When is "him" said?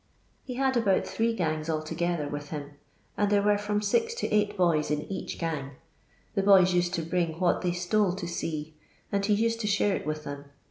2.49-2.71